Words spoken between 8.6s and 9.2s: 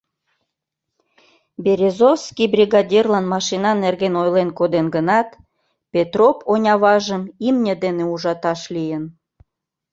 лийын.